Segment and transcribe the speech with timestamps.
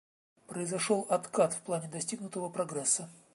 [0.47, 3.07] Произошел откат в плане достигнутого прогресса.